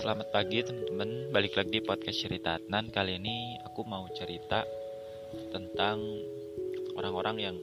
Selamat 0.00 0.32
pagi 0.32 0.64
teman-teman, 0.64 1.28
balik 1.28 1.60
lagi 1.60 1.76
di 1.76 1.84
podcast 1.84 2.24
cerita 2.24 2.56
Adnan. 2.56 2.88
Kali 2.88 3.20
ini 3.20 3.60
aku 3.60 3.84
mau 3.84 4.08
cerita 4.16 4.64
tentang 5.52 6.00
orang-orang 6.96 7.36
yang 7.36 7.56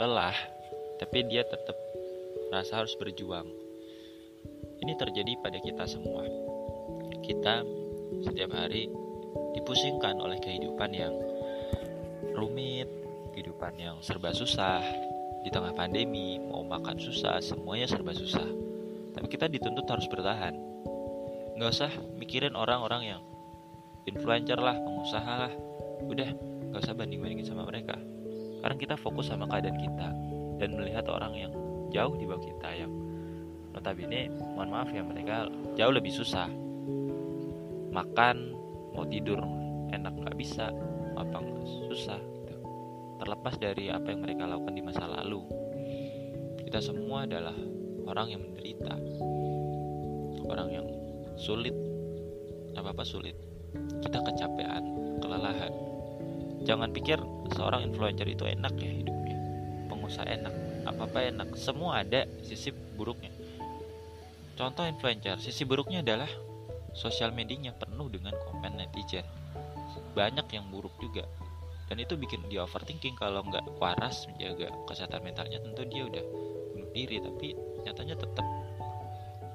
lelah 0.00 0.32
Tapi 0.96 1.28
dia 1.28 1.44
tetap 1.44 1.76
merasa 2.48 2.80
harus 2.80 2.96
berjuang. 2.96 3.44
Ini 4.80 4.96
terjadi 4.96 5.36
pada 5.44 5.60
kita 5.60 5.84
semua. 5.84 6.24
Kita 7.20 7.60
setiap 8.24 8.48
hari 8.56 8.88
dipusingkan 9.52 10.24
oleh 10.24 10.40
kehidupan 10.40 10.96
yang 10.96 11.12
rumit 12.32 12.88
Kehidupan 13.36 13.76
yang 13.76 14.00
serba 14.00 14.32
susah. 14.32 14.80
Di 15.44 15.52
tengah 15.52 15.76
pandemi, 15.76 16.40
mau 16.40 16.64
makan 16.64 16.96
susah, 16.96 17.44
semuanya 17.44 17.84
serba 17.84 18.16
susah. 18.16 18.48
Tapi 19.12 19.28
kita 19.28 19.52
dituntut 19.52 19.84
harus 19.84 20.08
bertahan 20.08 20.77
nggak 21.58 21.74
usah 21.74 21.90
mikirin 22.14 22.54
orang-orang 22.54 23.18
yang 23.18 23.20
influencer 24.06 24.56
lah 24.56 24.78
pengusaha 24.78 25.32
lah. 25.46 25.52
Udah 26.06 26.30
nggak 26.70 26.80
usah 26.86 26.94
banding 26.94 27.18
bandingin 27.18 27.50
sama 27.50 27.66
mereka. 27.66 27.98
Sekarang 28.58 28.78
kita 28.78 28.94
fokus 28.94 29.26
sama 29.26 29.50
keadaan 29.50 29.74
kita 29.74 30.08
dan 30.62 30.68
melihat 30.78 31.10
orang 31.10 31.34
yang 31.34 31.52
jauh 31.90 32.14
di 32.14 32.24
bawah 32.30 32.42
kita 32.42 32.68
yang 32.78 32.92
notabene 33.74 34.30
mohon 34.54 34.70
maaf 34.70 34.90
ya 34.90 35.02
mereka 35.06 35.46
jauh 35.78 35.94
lebih 35.94 36.10
susah 36.10 36.50
makan 37.94 38.52
mau 38.92 39.06
tidur 39.06 39.38
enak 39.94 40.14
nggak 40.14 40.36
bisa 40.36 40.68
apa 41.18 41.38
susah 41.90 42.18
gitu. 42.18 42.54
terlepas 43.18 43.54
dari 43.58 43.90
apa 43.90 44.14
yang 44.14 44.22
mereka 44.22 44.46
lakukan 44.46 44.74
di 44.74 44.82
masa 44.84 45.10
lalu. 45.10 45.42
Kita 46.62 46.84
semua 46.84 47.24
adalah 47.24 47.56
orang 48.06 48.36
yang 48.36 48.40
menderita 48.44 48.94
sulit. 51.38 51.72
Apa-apa 52.74 53.06
sulit. 53.06 53.38
Kita 54.02 54.20
kecapean 54.22 54.82
kelelahan. 55.22 55.72
Jangan 56.66 56.90
pikir 56.90 57.16
seorang 57.54 57.86
influencer 57.86 58.26
itu 58.26 58.44
enak 58.44 58.74
ya 58.76 58.90
hidupnya. 58.90 59.38
Pengusaha 59.86 60.26
enak 60.26 60.54
apa-apa 60.88 61.18
enak. 61.30 61.48
Semua 61.54 62.02
ada 62.02 62.26
sisi 62.42 62.72
buruknya. 62.72 63.30
Contoh 64.58 64.84
influencer 64.88 65.38
sisi 65.38 65.62
buruknya 65.62 66.02
adalah 66.02 66.28
sosial 66.96 67.30
medianya 67.30 67.76
penuh 67.76 68.10
dengan 68.10 68.34
komen 68.50 68.74
netizen. 68.74 69.22
Banyak 70.18 70.50
yang 70.50 70.66
buruk 70.72 70.92
juga. 70.98 71.22
Dan 71.88 72.02
itu 72.02 72.18
bikin 72.18 72.44
dia 72.50 72.66
overthinking. 72.66 73.16
Kalau 73.16 73.46
nggak 73.46 73.78
waras 73.78 74.26
menjaga 74.28 74.74
kesehatan 74.84 75.24
mentalnya 75.24 75.62
tentu 75.62 75.86
dia 75.86 76.04
udah 76.04 76.24
bunuh 76.74 76.90
diri. 76.90 77.22
Tapi 77.22 77.54
nyatanya 77.86 78.18
tetap 78.18 78.44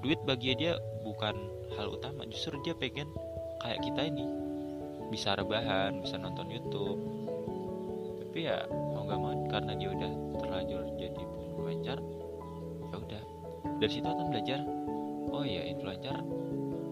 duit 0.04 0.20
bagi 0.28 0.52
dia 0.60 0.76
bukan 1.02 1.34
hal 1.80 1.88
utama. 1.96 2.28
Justru 2.28 2.60
dia 2.62 2.76
pengen 2.76 3.08
kayak 3.64 3.80
kita 3.82 4.12
ini 4.12 4.28
bisa 5.08 5.34
rebahan 5.40 6.04
bisa 6.04 6.20
nonton 6.20 6.52
YouTube. 6.52 7.00
Tapi 8.20 8.40
ya 8.50 8.68
mau 8.70 9.08
gak 9.08 9.20
mau 9.22 9.32
karena 9.48 9.74
dia 9.80 9.90
udah 9.96 10.12
terlanjur 10.44 10.84
jadi 11.00 11.22
influencer 11.24 11.98
ya 12.92 12.96
udah. 13.00 13.24
Dari 13.80 13.92
situ 13.92 14.06
Atan 14.06 14.28
belajar 14.30 14.60
oh 15.32 15.46
ya 15.48 15.64
influencer 15.66 16.18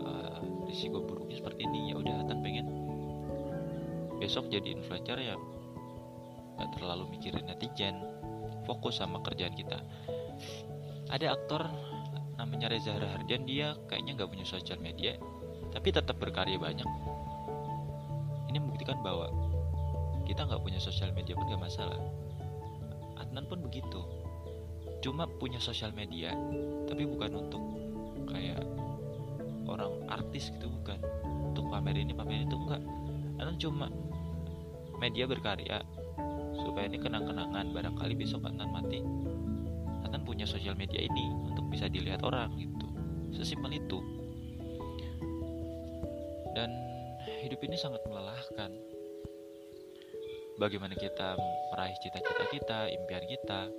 uh, 0.08 0.42
risiko 0.66 1.04
buruknya 1.04 1.36
seperti 1.36 1.68
ini. 1.68 1.92
Ya 1.92 1.96
udah 2.00 2.16
Atan 2.24 2.40
pengen 2.40 2.66
besok 4.24 4.48
jadi 4.48 4.72
influencer 4.72 5.20
ya 5.20 5.36
gak 6.56 6.80
terlalu 6.80 7.12
mikirin 7.12 7.44
netizen. 7.44 8.00
Fokus 8.64 9.02
sama 9.02 9.20
kerjaan 9.26 9.58
kita. 9.58 9.82
Ada 11.10 11.34
aktor 11.34 11.66
namanya 12.42 12.74
Reza 12.74 12.98
Rahardian 12.98 13.46
dia 13.46 13.78
kayaknya 13.86 14.18
nggak 14.18 14.30
punya 14.34 14.46
sosial 14.50 14.82
media 14.82 15.14
tapi 15.70 15.94
tetap 15.94 16.18
berkarya 16.18 16.58
banyak. 16.58 16.90
Ini 18.50 18.58
membuktikan 18.58 18.98
bahwa 19.06 19.30
kita 20.26 20.50
nggak 20.50 20.62
punya 20.66 20.82
sosial 20.82 21.14
media 21.14 21.38
pun 21.38 21.48
gak 21.48 21.62
masalah. 21.62 22.02
Adnan 23.22 23.46
pun 23.46 23.62
begitu. 23.62 24.02
Cuma 25.06 25.30
punya 25.38 25.62
sosial 25.62 25.94
media 25.94 26.34
tapi 26.90 27.06
bukan 27.06 27.46
untuk 27.46 27.62
kayak 28.26 28.66
orang 29.70 29.94
artis 30.10 30.50
gitu 30.50 30.66
bukan. 30.82 30.98
Untuk 31.54 31.70
pamer 31.70 32.02
ini 32.02 32.12
pamer 32.12 32.50
itu 32.50 32.58
enggak. 32.58 32.82
Adnan 33.38 33.56
cuma 33.62 33.88
media 34.98 35.30
berkarya 35.30 35.78
supaya 36.58 36.90
ini 36.90 37.00
kenang-kenangan 37.00 37.70
barangkali 37.70 38.14
besok 38.18 38.44
Adnan 38.50 38.70
mati 38.74 39.00
Adnan 40.12 40.28
punya 40.28 40.44
sosial 40.44 40.76
media 40.76 41.00
ini 41.00 41.32
bisa 41.72 41.88
dilihat 41.88 42.20
orang 42.28 42.52
gitu. 42.60 42.84
Sesimpel 43.32 43.80
itu. 43.80 43.96
Dan 46.52 46.68
hidup 47.48 47.64
ini 47.64 47.80
sangat 47.80 48.04
melelahkan. 48.04 48.76
Bagaimana 50.60 51.00
kita 51.00 51.40
meraih 51.72 51.96
cita-cita 52.04 52.44
kita 52.52 52.80
impian 52.92 53.24
kita 53.24 53.72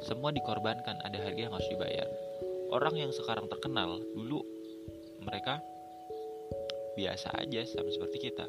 semua 0.00 0.32
dikorbankan 0.32 0.96
ada 1.04 1.20
harga 1.20 1.36
yang 1.36 1.52
harus 1.52 1.68
dibayar. 1.68 2.08
Orang 2.72 2.96
yang 2.96 3.12
sekarang 3.12 3.52
terkenal 3.52 4.00
dulu 4.16 4.40
mereka 5.20 5.60
biasa 6.96 7.36
aja 7.36 7.68
sama 7.68 7.92
seperti 7.92 8.32
kita. 8.32 8.48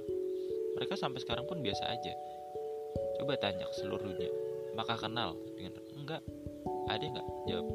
Mereka 0.79 0.95
sampai 0.95 1.19
sekarang 1.19 1.43
pun 1.43 1.59
biasa 1.59 1.91
aja. 1.91 2.15
Coba 3.19 3.35
tanya 3.35 3.67
ke 3.67 3.75
seluruh 3.83 3.99
dunia 4.15 4.46
maka 4.77 4.93
kenal? 4.93 5.33
Dengan 5.57 5.73
enggak. 5.97 6.21
Ada 6.85 7.05
nggak 7.09 7.27
jawab. 7.49 7.67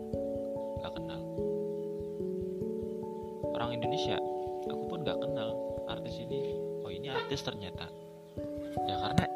Nggak 0.79 0.93
kenal. 0.95 1.21
Orang 3.59 3.71
Indonesia 3.75 4.17
aku 4.71 4.85
pun 4.87 5.03
nggak 5.03 5.19
kenal. 5.19 5.51
Artis 5.91 6.15
ini 6.23 6.55
oh 6.87 6.91
ini 6.95 7.11
artis 7.11 7.43
ternyata. 7.43 7.91
Ya 8.87 8.97
karena 9.03 9.27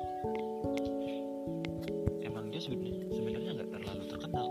emang 2.22 2.55
dia 2.55 2.62
sebenarnya 2.62 3.10
sebenarnya 3.10 3.50
nggak 3.59 3.71
terlalu 3.75 4.05
terkenal. 4.06 4.47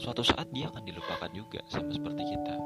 Suatu 0.00 0.24
saat 0.24 0.48
dia 0.56 0.72
akan 0.72 0.82
dilupakan 0.88 1.30
juga 1.36 1.60
sama 1.68 1.92
seperti 1.92 2.32
kita 2.32 2.56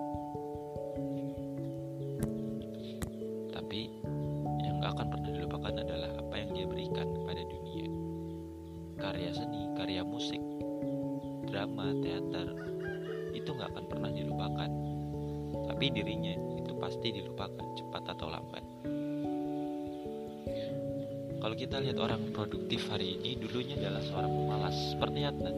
dilupakan. 14.41 14.71
Tapi 15.69 15.85
dirinya 15.93 16.33
itu 16.57 16.73
pasti 16.81 17.13
dilupakan 17.13 17.67
cepat 17.77 18.03
atau 18.17 18.27
lambat. 18.33 18.65
Kalau 21.41 21.57
kita 21.57 21.77
lihat 21.81 22.01
orang 22.01 22.33
produktif 22.33 22.89
hari 22.89 23.21
ini, 23.21 23.37
dulunya 23.37 23.77
adalah 23.77 24.01
seorang 24.01 24.33
pemalas 24.33 24.77
seperti 24.97 25.29
Adnan. 25.29 25.57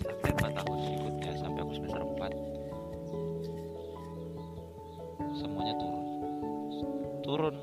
sampai 0.01 0.33
4 0.41 0.57
tahun 0.57 0.81
berikutnya 0.81 1.37
sampai 1.37 1.61
aku 1.61 1.77
semester 1.77 2.01
4 2.01 2.33
semuanya 5.37 5.77
turun. 5.77 6.01
Turun 7.25 7.57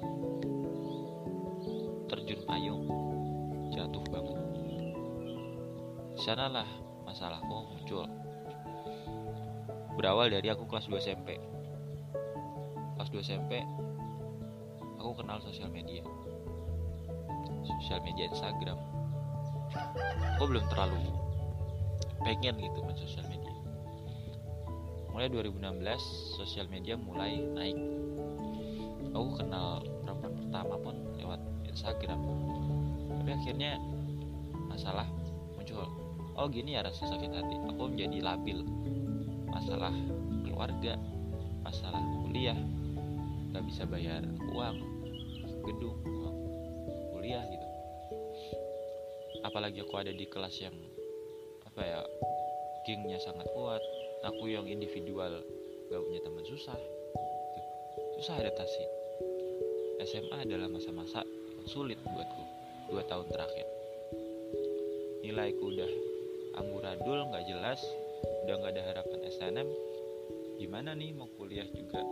sanalah 6.21 6.69
masalahku 7.01 7.65
muncul. 7.73 8.05
Berawal 9.97 10.29
dari 10.29 10.53
aku 10.53 10.69
kelas 10.69 10.85
2 10.85 11.01
SMP 11.01 11.41
kelas 12.93 13.09
2 13.09 13.25
SMP 13.25 13.65
aku 15.01 15.17
kenal 15.17 15.41
sosial 15.41 15.73
media. 15.73 16.05
Sosial 17.65 18.05
media 18.05 18.29
Instagram. 18.29 18.77
Aku 20.37 20.45
belum 20.45 20.61
terlalu 20.69 21.01
pengen 22.21 22.61
gitu 22.61 22.85
main 22.85 22.93
sosial 23.01 23.25
media. 23.25 23.49
Mulai 25.09 25.25
2016 25.33 26.37
sosial 26.37 26.69
media 26.69 26.93
mulai 27.01 27.41
naik. 27.41 27.81
Aku 29.09 29.41
kenal 29.41 29.81
perempuan 30.05 30.37
pertama 30.37 30.77
pun 30.85 30.95
lewat 31.17 31.41
Instagram. 31.65 32.21
Tapi 33.17 33.29
akhirnya 33.33 33.81
masalah 34.69 35.09
muncul 35.57 36.10
oh 36.37 36.47
gini 36.47 36.77
ya 36.77 36.85
rasa 36.85 37.07
sakit 37.07 37.31
hati. 37.31 37.55
Aku 37.73 37.91
menjadi 37.91 38.19
labil. 38.23 38.63
Masalah 39.51 39.93
keluarga 40.45 40.95
masalah 41.61 42.01
kuliah. 42.23 42.57
Nggak 43.51 43.63
bisa 43.67 43.83
bayar 43.87 44.23
uang 44.55 44.77
gedung 45.65 45.97
uang 46.03 46.37
kuliah 47.15 47.43
gitu. 47.47 47.67
Apalagi 49.41 49.81
aku 49.81 49.95
ada 49.97 50.13
di 50.13 50.25
kelas 50.29 50.55
yang 50.61 50.75
apa 51.65 51.81
ya 51.81 52.01
gengnya 52.85 53.19
sangat 53.21 53.47
kuat. 53.53 53.81
Aku 54.21 54.45
yang 54.45 54.69
individual 54.69 55.41
gak 55.89 56.01
punya 56.05 56.21
teman 56.21 56.45
susah. 56.45 56.77
Susah 58.21 58.37
adaptasi. 58.37 58.85
SMA 60.05 60.45
adalah 60.45 60.69
masa-masa 60.69 61.25
sulit 61.65 61.97
buatku 62.05 62.43
dua 62.89 63.01
tahun 63.09 63.25
terakhir. 63.33 63.65
Nilaiku 65.25 65.73
udah 65.73 66.10
amburadul 66.61 67.25
nggak 67.33 67.45
jelas 67.49 67.81
udah 68.45 68.55
nggak 68.61 68.71
ada 68.77 68.83
harapan 68.93 69.19
SNM 69.33 69.67
gimana 70.61 70.93
nih 70.93 71.09
mau 71.17 71.25
kuliah 71.41 71.65
juga? 71.73 72.05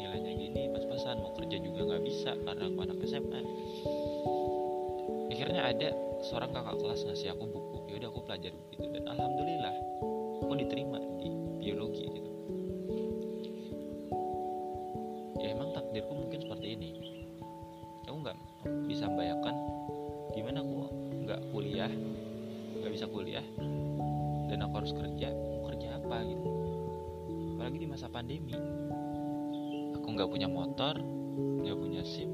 Nilainya 0.00 0.32
gini 0.32 0.72
pas-pasan. 0.72 1.20
Mau 1.20 1.36
kerja 1.36 1.60
juga 1.60 1.84
nggak 1.84 2.02
bisa 2.08 2.32
karena 2.32 2.64
aku 2.64 2.78
anak 2.80 2.98
SMA 3.04 3.40
akhirnya 5.40 5.62
ada 5.72 5.88
seorang 6.20 6.52
kakak 6.52 6.76
kelas 6.80 7.00
ngasih 7.08 7.28
aku 7.32 7.44
buku. 7.48 7.76
Yaudah 7.92 8.08
aku 8.12 8.20
pelajari 8.28 8.56
itu. 8.72 8.76
Dan 8.92 9.04
alhamdulillah 9.08 9.74
aku 10.44 10.52
diterima 10.56 10.98
di 11.20 11.28
biologi 11.60 12.04
gitu. 12.12 12.30
Ya 15.40 15.56
emang 15.56 15.72
takdirku 15.72 16.12
mungkin 16.12 16.44
seperti 16.44 16.76
ini. 16.76 16.90
Aku 18.04 18.16
nggak 18.20 18.36
bisa 18.84 19.08
membayangkan 19.08 19.56
gimana 20.36 20.60
aku 20.60 20.72
nggak 21.24 21.40
kuliah 21.52 21.92
nggak 22.80 22.92
bisa 22.96 23.06
kuliah 23.06 23.44
dan 24.48 24.64
aku 24.64 24.82
harus 24.82 24.92
kerja 24.96 25.28
kerja 25.70 25.88
apa 26.00 26.16
gitu. 26.26 26.48
Apalagi 27.54 27.78
di 27.78 27.88
masa 27.88 28.08
pandemi. 28.08 28.56
Aku 30.00 30.06
nggak 30.16 30.32
punya 30.32 30.48
motor 30.48 30.96
nggak 31.60 31.76
punya 31.76 32.02
sim 32.02 32.32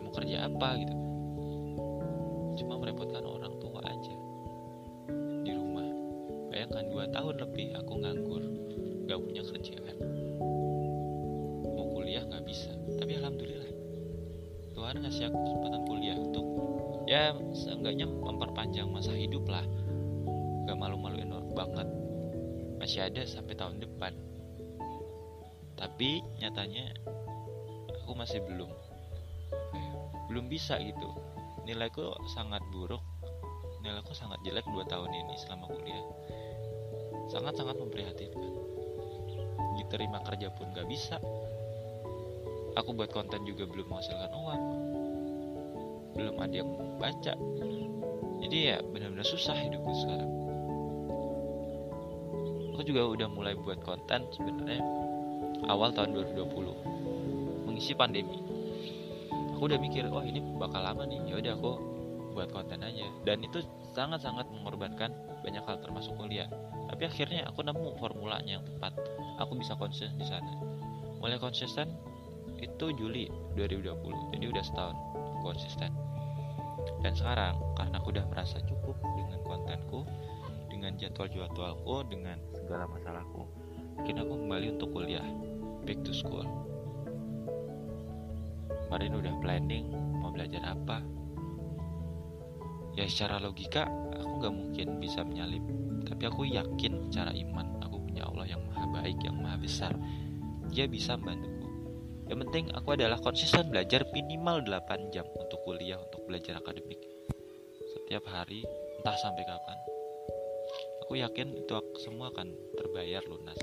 mau 0.00 0.10
kerja 0.14 0.46
apa 0.46 0.68
gitu. 0.80 0.96
Cuma 2.62 2.78
merepotkan 2.78 3.26
orang 3.26 3.54
tua 3.58 3.82
aja 3.82 4.14
di 5.44 5.52
rumah. 5.52 5.86
Bayangkan 6.54 6.84
dua 6.88 7.04
tahun 7.10 7.34
lebih 7.42 7.74
aku 7.74 7.92
nganggur 8.00 8.42
nggak 9.10 9.20
punya 9.20 9.42
kerjaan. 9.44 9.96
Mau 11.74 11.86
kuliah 11.90 12.22
nggak 12.22 12.46
bisa 12.46 12.70
tapi 12.98 13.18
alhamdulillah 13.18 13.70
Tuhan 14.74 14.96
ngasih 15.02 15.28
aku 15.28 15.38
kesempatan 15.44 15.82
kuliah 15.86 16.16
untuk 16.16 16.46
ya 17.10 17.34
seenggaknya 17.50 18.06
memperpanjang 18.06 18.86
masa 18.86 19.10
hidup 19.10 19.42
lah. 19.50 19.66
Nggak 20.62 20.78
malu-maluin 20.78 21.34
banget. 21.58 21.88
Masih 22.78 23.02
ada 23.02 23.26
sampai 23.26 23.58
tahun 23.58 23.82
depan. 23.82 24.14
Tapi 25.74 26.22
nyatanya 26.38 26.94
aku 28.06 28.14
masih 28.14 28.38
belum. 28.46 28.70
Belum 30.30 30.46
bisa 30.46 30.78
gitu. 30.78 31.10
Nilaiku 31.66 32.14
sangat 32.30 32.62
buruk. 32.70 33.02
Nilaiku 33.82 34.14
sangat 34.14 34.38
jelek 34.46 34.64
dua 34.70 34.86
tahun 34.86 35.10
ini 35.10 35.34
selama 35.34 35.66
kuliah. 35.66 36.06
Sangat-sangat 37.26 37.74
memprihatinkan. 37.74 38.54
Diterima 39.82 40.22
kerja 40.22 40.54
pun 40.54 40.70
gak 40.70 40.86
bisa. 40.86 41.18
Aku 42.78 42.94
buat 42.94 43.10
konten 43.10 43.42
juga 43.42 43.66
belum 43.66 43.90
menghasilkan 43.90 44.30
uang 44.30 44.62
belum 46.20 46.36
ada 46.36 46.54
yang 46.54 46.70
baca. 47.00 47.34
Jadi 48.40 48.56
ya 48.68 48.76
benar-benar 48.84 49.24
susah 49.24 49.56
hidupku 49.56 49.92
sekarang. 50.04 50.30
Aku 52.76 52.82
juga 52.84 53.02
udah 53.08 53.28
mulai 53.28 53.56
buat 53.56 53.80
konten 53.80 54.28
sebenarnya 54.32 54.80
awal 55.68 55.92
tahun 55.96 56.16
2020 56.36 57.68
mengisi 57.68 57.96
pandemi. 57.96 58.40
Aku 59.56 59.68
udah 59.68 59.80
mikir 59.80 60.08
oh 60.08 60.24
ini 60.24 60.40
bakal 60.60 60.84
lama 60.84 61.04
nih. 61.08 61.20
Ya 61.28 61.34
udah 61.40 61.52
aku 61.56 61.72
buat 62.36 62.48
konten 62.52 62.80
aja. 62.84 63.08
Dan 63.24 63.44
itu 63.44 63.64
sangat-sangat 63.92 64.48
mengorbankan 64.48 65.12
banyak 65.40 65.64
hal 65.64 65.80
termasuk 65.80 66.16
kuliah. 66.16 66.48
Tapi 66.88 67.08
akhirnya 67.08 67.48
aku 67.48 67.64
nemu 67.64 67.96
formulanya 68.00 68.60
yang 68.60 68.64
tepat. 68.64 68.96
Aku 69.40 69.56
bisa 69.56 69.76
konsisten 69.76 70.16
di 70.20 70.24
sana. 70.28 70.52
Mulai 71.20 71.36
konsisten 71.36 71.92
itu 72.60 72.92
Juli 72.92 73.28
2020 73.56 74.36
jadi 74.36 74.44
udah 74.52 74.64
setahun 74.64 74.96
konsisten 75.40 75.90
dan 77.00 77.12
sekarang 77.16 77.56
karena 77.76 77.94
aku 77.96 78.08
udah 78.12 78.26
merasa 78.28 78.60
cukup 78.64 78.96
dengan 79.16 79.40
kontenku 79.44 80.04
dengan 80.68 80.96
jadwal-jadwalku 81.00 82.06
dengan 82.08 82.36
segala 82.56 82.84
masalahku 82.88 83.48
akhirnya 84.00 84.24
aku 84.24 84.34
kembali 84.40 84.66
untuk 84.80 84.88
kuliah. 84.96 85.28
Back 85.84 86.00
to 86.08 86.12
school. 86.16 86.48
Kemarin 88.88 89.12
udah 89.16 89.34
planning 89.44 89.86
mau 90.18 90.32
belajar 90.32 90.64
apa. 90.64 91.04
Ya 92.96 93.06
secara 93.06 93.38
logika 93.38 93.86
aku 94.16 94.32
nggak 94.40 94.54
mungkin 94.56 94.86
bisa 94.98 95.20
menyalip. 95.22 95.62
Tapi 96.08 96.22
aku 96.26 96.42
yakin 96.48 97.08
secara 97.08 97.30
iman 97.36 97.80
aku 97.84 98.02
punya 98.02 98.24
Allah 98.26 98.48
yang 98.48 98.62
maha 98.72 98.86
baik 98.88 99.20
yang 99.20 99.36
maha 99.38 99.56
besar. 99.60 99.92
Dia 100.72 100.88
bisa 100.88 101.14
membantuku 101.20 101.59
yang 102.30 102.38
penting 102.46 102.70
aku 102.72 102.94
adalah 102.94 103.18
konsisten 103.18 103.68
belajar 103.68 104.06
minimal 104.14 104.62
8 104.62 105.10
jam 105.10 105.26
untuk 105.34 105.58
kuliah 105.66 105.98
untuk 105.98 106.22
belajar 106.30 106.62
akademik. 106.62 107.02
Setiap 107.98 108.22
hari 108.30 108.62
entah 109.02 109.18
sampai 109.18 109.42
kapan 109.42 109.78
aku 111.10 111.18
yakin 111.18 111.58
itu 111.58 111.74
semua 112.06 112.30
akan 112.30 112.54
terbayar 112.78 113.18
lunas. 113.26 113.58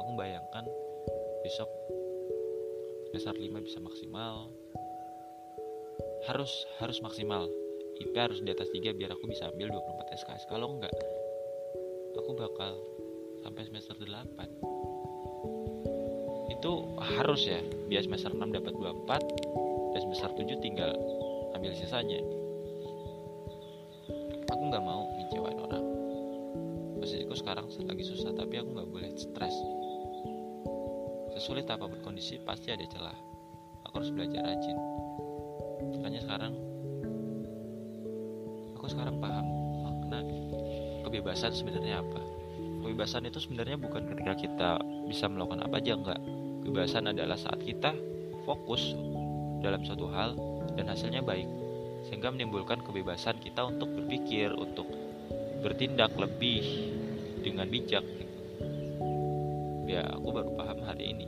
Aku 0.00 0.16
bayangkan 0.16 0.64
besok 1.44 1.68
semester 3.12 3.36
5 3.36 3.52
bisa 3.68 3.84
maksimal. 3.84 4.48
Harus 6.24 6.64
harus 6.80 7.04
maksimal. 7.04 7.44
IP 8.00 8.16
harus 8.16 8.40
di 8.40 8.48
atas 8.48 8.72
3 8.72 8.96
biar 8.96 9.12
aku 9.12 9.28
bisa 9.28 9.44
ambil 9.52 9.76
24 9.76 10.16
SKS 10.24 10.48
kalau 10.48 10.80
enggak 10.80 10.92
aku 12.16 12.32
bakal 12.32 12.72
sampai 13.44 13.68
semester 13.68 13.92
8 14.00 14.75
itu 16.50 16.72
harus 16.98 17.42
ya. 17.46 17.60
Biar 17.90 18.02
semester 18.06 18.30
6 18.30 18.42
dapat 18.54 18.72
24 18.74 19.94
dan 19.94 20.00
semester 20.02 20.30
7 20.34 20.62
tinggal 20.62 20.92
ambil 21.56 21.72
sisanya. 21.74 22.20
Aku 24.52 24.62
nggak 24.70 24.84
mau 24.84 25.08
ngecewain 25.18 25.58
orang. 25.58 25.84
Posisiku 27.02 27.34
sekarang 27.34 27.66
lagi 27.66 28.04
susah 28.06 28.30
tapi 28.34 28.60
aku 28.62 28.68
nggak 28.72 28.88
boleh 28.90 29.10
stres. 29.18 29.56
Sesulit 31.36 31.68
apa 31.68 31.84
pun 31.84 32.00
kondisi 32.00 32.40
pasti 32.40 32.72
ada 32.72 32.86
celah. 32.88 33.18
Aku 33.88 34.00
harus 34.00 34.10
belajar 34.14 34.40
rajin. 34.42 34.78
Makanya 35.98 36.20
sekarang 36.24 36.52
aku 38.78 38.86
sekarang 38.88 39.16
paham 39.20 39.46
makna 39.84 40.20
kebebasan 41.04 41.52
sebenarnya 41.52 42.00
apa. 42.00 42.22
Kebebasan 42.86 43.26
itu 43.26 43.42
sebenarnya 43.42 43.76
bukan 43.82 44.06
ketika 44.14 44.32
kita 44.38 44.70
bisa 45.10 45.26
melakukan 45.26 45.66
apa 45.66 45.82
aja 45.82 45.98
enggak 45.98 46.20
kebebasan 46.66 47.06
adalah 47.14 47.38
saat 47.38 47.62
kita 47.62 47.94
fokus 48.42 48.98
dalam 49.62 49.86
suatu 49.86 50.10
hal 50.10 50.34
dan 50.74 50.90
hasilnya 50.90 51.22
baik 51.22 51.46
sehingga 52.10 52.34
menimbulkan 52.34 52.82
kebebasan 52.82 53.38
kita 53.38 53.70
untuk 53.70 53.86
berpikir 53.94 54.50
untuk 54.50 54.90
bertindak 55.62 56.10
lebih 56.18 56.62
dengan 57.42 57.70
bijak. 57.70 58.02
Ya 59.86 60.02
aku 60.10 60.28
baru 60.34 60.50
paham 60.58 60.82
hari 60.82 61.14
ini. 61.14 61.26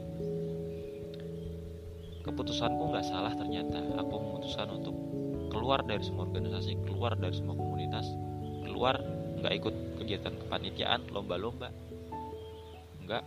Keputusanku 2.27 2.91
nggak 2.91 3.07
salah 3.07 3.33
ternyata. 3.39 3.79
Aku 4.03 4.15
memutuskan 4.19 4.75
untuk 4.75 4.95
keluar 5.55 5.87
dari 5.87 6.03
semua 6.03 6.27
organisasi 6.27 6.83
keluar 6.85 7.15
dari 7.15 7.33
semua 7.39 7.55
komunitas 7.55 8.05
keluar 8.67 9.01
nggak 9.39 9.55
ikut 9.63 9.75
kegiatan 10.03 10.35
kepanitiaan 10.47 11.07
lomba-lomba. 11.15 11.71
Nggak. 13.07 13.25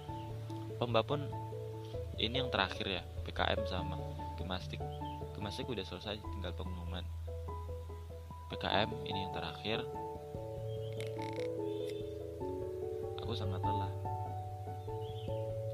Lomba 0.80 1.02
pun 1.04 1.24
ini 2.22 2.38
yang 2.38 2.54
terakhir 2.54 2.86
ya 2.86 3.02
PKM 3.26 3.66
sama 3.66 3.98
gemastik 4.38 4.78
gemastik 5.42 5.66
udah 5.74 5.82
selesai 5.82 6.22
tinggal 6.22 6.54
pengumuman. 6.54 7.02
PKM 8.54 8.94
ini 9.10 9.26
yang 9.26 9.34
terakhir. 9.34 9.82
Aku 13.26 13.34
sangat 13.34 13.58
lelah. 13.66 13.90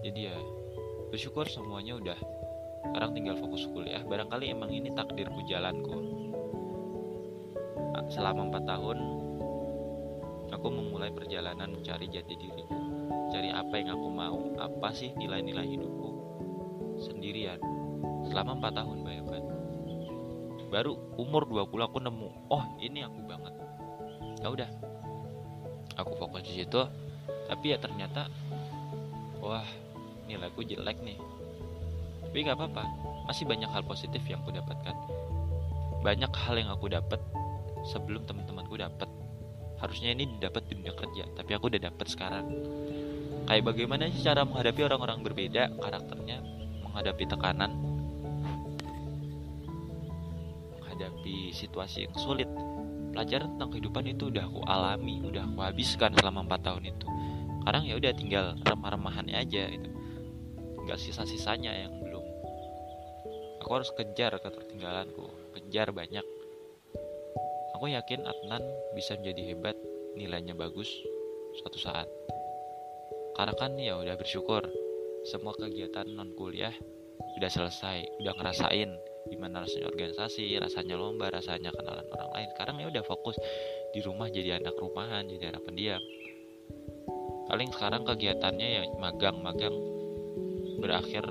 Jadi 0.07 0.31
ya 0.31 0.37
bersyukur 1.11 1.51
semuanya 1.51 1.99
udah. 1.99 2.15
Sekarang 2.87 3.11
tinggal 3.11 3.35
fokus 3.43 3.67
kuliah. 3.67 3.99
Barangkali 4.07 4.55
emang 4.55 4.71
ini 4.71 4.95
takdirku 4.95 5.43
jalanku. 5.51 5.99
Selama 8.07 8.47
empat 8.47 8.63
tahun 8.63 8.97
aku 10.47 10.67
memulai 10.71 11.11
perjalanan 11.11 11.75
mencari 11.75 12.07
jati 12.07 12.39
diriku 12.39 12.71
cari 13.35 13.51
apa 13.51 13.73
yang 13.75 13.99
aku 13.99 14.07
mau. 14.07 14.39
Apa 14.63 14.95
sih 14.95 15.11
nilai-nilai 15.11 15.75
hidupku 15.75 16.06
sendirian. 17.07 17.59
Selama 18.27 18.59
empat 18.59 18.73
tahun 18.75 19.07
bayangkan 19.07 19.43
baru 20.67 20.99
umur 21.15 21.47
20 21.47 21.87
aku 21.87 21.97
nemu 22.03 22.29
oh 22.51 22.63
ini 22.83 23.03
aku 23.03 23.19
banget. 23.23 23.53
Ya 24.43 24.47
udah 24.51 24.69
aku 25.95 26.13
fokus 26.19 26.43
di 26.43 26.63
situ. 26.63 26.81
Tapi 27.47 27.71
ya 27.71 27.77
ternyata 27.79 28.27
wah 29.39 29.63
nilaiku 30.27 30.63
jelek 30.67 30.99
nih. 31.03 31.17
Tapi 32.27 32.37
nggak 32.43 32.59
apa-apa 32.59 32.83
masih 33.31 33.47
banyak 33.47 33.71
hal 33.71 33.83
positif 33.87 34.19
yang 34.27 34.43
aku 34.43 34.51
dapatkan. 34.51 34.95
Banyak 36.03 36.31
hal 36.35 36.55
yang 36.59 36.69
aku 36.71 36.91
dapat 36.91 37.19
sebelum 37.87 38.27
teman-temanku 38.27 38.75
dapat 38.75 39.07
harusnya 39.79 40.11
ini 40.11 40.25
didapat 40.25 40.65
di 40.67 40.73
dunia 40.75 40.93
kerja 40.97 41.23
tapi 41.37 41.55
aku 41.55 41.71
udah 41.71 41.81
dapat 41.87 42.07
sekarang. 42.11 42.45
Kayak 43.47 43.63
bagaimana 43.63 44.11
sih 44.11 44.27
cara 44.27 44.43
menghadapi 44.43 44.81
orang-orang 44.83 45.23
berbeda 45.23 45.71
karakternya 45.79 46.43
menghadapi 46.97 47.29
tekanan 47.29 47.77
menghadapi 50.81 51.53
situasi 51.53 52.09
yang 52.09 52.17
sulit. 52.17 52.49
Pelajaran 53.13 53.53
tentang 53.53 53.69
kehidupan 53.69 54.17
itu 54.17 54.33
udah 54.33 54.49
aku 54.49 54.65
alami 54.65 55.21
udah 55.21 55.45
aku 55.45 55.61
habiskan 55.61 56.09
selama 56.17 56.49
empat 56.49 56.65
tahun 56.65 56.89
itu. 56.89 57.05
Sekarang 57.61 57.85
ya 57.85 58.01
udah 58.01 58.11
tinggal 58.17 58.45
remah-remahannya 58.65 59.37
aja 59.37 59.69
itu 59.69 59.93
tinggal 60.81 60.97
sisa-sisanya 60.97 61.85
yang 61.85 61.93
belum. 62.01 62.25
Aku 63.61 63.69
harus 63.77 63.93
kejar 63.93 64.33
ketertinggalanku 64.41 65.53
kejar 65.53 65.93
banyak. 65.93 66.25
Aku 67.77 67.93
yakin 67.93 68.25
Adnan 68.25 68.65
bisa 68.97 69.13
menjadi 69.21 69.53
hebat 69.53 69.77
nilainya 70.17 70.57
bagus 70.57 70.89
suatu 71.61 71.77
saat. 71.77 72.09
Karena 73.37 73.53
kan 73.53 73.77
ya 73.77 74.01
udah 74.01 74.17
bersyukur 74.17 74.65
semua 75.27 75.51
kegiatan 75.51 76.07
non 76.07 76.31
kuliah 76.39 76.71
udah 77.35 77.51
selesai 77.51 78.23
udah 78.23 78.33
ngerasain 78.39 78.89
gimana 79.27 79.67
rasanya 79.67 79.91
organisasi 79.91 80.55
rasanya 80.55 80.95
lomba 80.95 81.27
rasanya 81.27 81.75
kenalan 81.75 82.07
orang 82.15 82.31
lain. 82.31 82.47
Sekarang 82.55 82.75
ya 82.79 82.87
udah 82.87 83.03
fokus 83.03 83.35
di 83.91 83.99
rumah 83.99 84.31
jadi 84.31 84.63
anak 84.63 84.79
rumahan 84.79 85.27
jadi 85.27 85.51
anak 85.51 85.67
pendiam. 85.67 85.99
Paling 87.51 87.69
sekarang 87.75 88.07
kegiatannya 88.07 88.67
ya 88.71 88.83
magang-magang 88.99 89.75
berakhir 90.79 91.27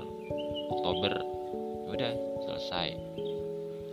Oktober 0.77 1.13
ya 1.85 1.89
udah 1.89 2.11
selesai. 2.45 2.89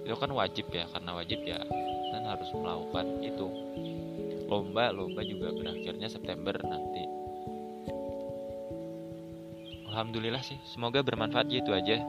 Itu 0.05 0.17
kan 0.21 0.31
wajib 0.37 0.69
ya 0.69 0.85
karena 0.93 1.17
wajib 1.17 1.41
ya 1.49 1.65
dan 2.13 2.29
harus 2.29 2.49
melakukan 2.53 3.07
itu. 3.25 3.49
Lomba 4.45 4.93
lomba 4.93 5.25
juga 5.25 5.49
berakhirnya 5.57 6.13
September 6.13 6.53
nanti 6.61 7.14
Alhamdulillah 9.95 10.43
sih. 10.43 10.59
Semoga 10.67 11.07
bermanfaat 11.07 11.47
gitu 11.47 11.71
aja 11.71 12.03